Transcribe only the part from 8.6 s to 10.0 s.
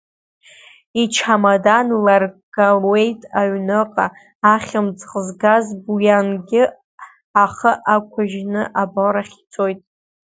аборахь ицоит.